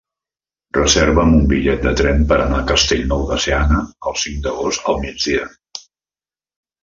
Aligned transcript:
Reserva'm 0.75 1.33
un 1.39 1.43
bitllet 1.49 1.83
de 1.87 1.91
tren 1.99 2.23
per 2.31 2.39
anar 2.45 2.61
a 2.63 2.69
Castellnou 2.71 3.21
de 3.33 3.37
Seana 3.45 3.81
el 4.13 4.17
cinc 4.23 4.41
d'agost 4.47 4.89
al 4.95 4.97
migdia. 5.03 5.45